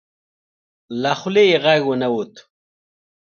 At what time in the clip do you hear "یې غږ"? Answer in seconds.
1.51-1.81